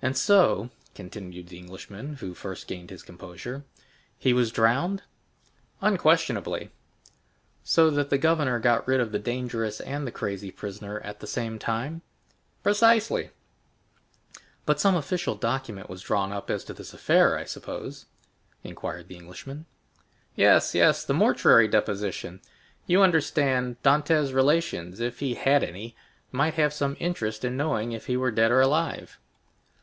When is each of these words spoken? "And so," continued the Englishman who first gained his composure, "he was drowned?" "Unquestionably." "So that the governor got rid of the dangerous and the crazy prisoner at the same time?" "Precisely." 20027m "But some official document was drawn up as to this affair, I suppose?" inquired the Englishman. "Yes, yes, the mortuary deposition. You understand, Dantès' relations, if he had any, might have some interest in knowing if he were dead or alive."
"And 0.00 0.16
so," 0.16 0.70
continued 0.94 1.48
the 1.48 1.58
Englishman 1.58 2.14
who 2.18 2.32
first 2.32 2.68
gained 2.68 2.90
his 2.90 3.02
composure, 3.02 3.64
"he 4.16 4.32
was 4.32 4.52
drowned?" 4.52 5.02
"Unquestionably." 5.80 6.70
"So 7.64 7.90
that 7.90 8.08
the 8.08 8.16
governor 8.16 8.60
got 8.60 8.86
rid 8.86 9.00
of 9.00 9.10
the 9.10 9.18
dangerous 9.18 9.80
and 9.80 10.06
the 10.06 10.12
crazy 10.12 10.52
prisoner 10.52 11.00
at 11.00 11.18
the 11.18 11.26
same 11.26 11.58
time?" 11.58 12.02
"Precisely." 12.62 13.30
20027m 14.34 14.40
"But 14.66 14.78
some 14.80 14.94
official 14.94 15.34
document 15.34 15.90
was 15.90 16.02
drawn 16.02 16.30
up 16.30 16.48
as 16.48 16.62
to 16.66 16.72
this 16.72 16.94
affair, 16.94 17.36
I 17.36 17.42
suppose?" 17.42 18.06
inquired 18.62 19.08
the 19.08 19.16
Englishman. 19.16 19.66
"Yes, 20.36 20.76
yes, 20.76 21.04
the 21.04 21.12
mortuary 21.12 21.66
deposition. 21.66 22.40
You 22.86 23.02
understand, 23.02 23.82
Dantès' 23.82 24.32
relations, 24.32 25.00
if 25.00 25.18
he 25.18 25.34
had 25.34 25.64
any, 25.64 25.96
might 26.30 26.54
have 26.54 26.72
some 26.72 26.96
interest 27.00 27.44
in 27.44 27.56
knowing 27.56 27.90
if 27.90 28.06
he 28.06 28.16
were 28.16 28.30
dead 28.30 28.52
or 28.52 28.60
alive." 28.60 29.18